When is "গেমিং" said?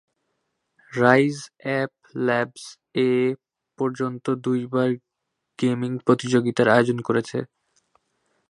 5.59-5.91